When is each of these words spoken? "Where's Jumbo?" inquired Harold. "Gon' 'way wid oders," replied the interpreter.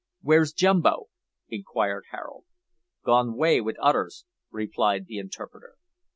"Where's 0.23 0.51
Jumbo?" 0.51 1.09
inquired 1.47 2.05
Harold. 2.09 2.45
"Gon' 3.05 3.35
'way 3.35 3.61
wid 3.61 3.77
oders," 3.79 4.25
replied 4.49 5.05
the 5.05 5.19
interpreter. 5.19 5.75